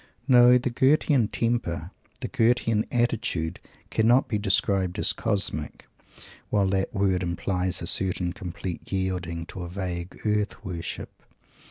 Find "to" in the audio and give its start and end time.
9.45-9.61